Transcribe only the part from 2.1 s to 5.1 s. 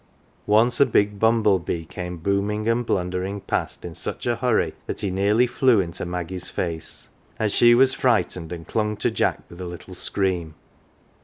booming and blundering past in such a hurry that he